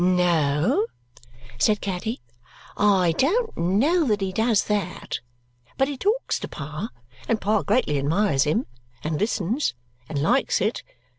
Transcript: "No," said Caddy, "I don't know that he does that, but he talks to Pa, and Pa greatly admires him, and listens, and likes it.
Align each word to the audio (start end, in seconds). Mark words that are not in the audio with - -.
"No," 0.03 0.87
said 1.59 1.79
Caddy, 1.79 2.21
"I 2.75 3.11
don't 3.19 3.55
know 3.55 4.03
that 4.05 4.19
he 4.19 4.31
does 4.31 4.63
that, 4.63 5.19
but 5.77 5.87
he 5.87 5.95
talks 5.95 6.39
to 6.39 6.47
Pa, 6.47 6.89
and 7.27 7.39
Pa 7.39 7.61
greatly 7.61 7.99
admires 7.99 8.45
him, 8.45 8.65
and 9.03 9.19
listens, 9.19 9.75
and 10.09 10.19
likes 10.19 10.59
it. 10.59 10.81